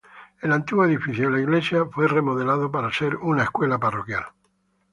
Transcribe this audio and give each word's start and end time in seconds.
El 0.41 0.51
antiguo 0.51 0.83
edificio 0.85 1.25
de 1.27 1.33
la 1.35 1.41
iglesia 1.41 1.85
fue 1.85 2.07
remodelado 2.07 2.71
para 2.71 2.91
ser 2.91 3.17
una 3.17 3.43
escuela 3.43 3.77
parroquial. 3.77 4.23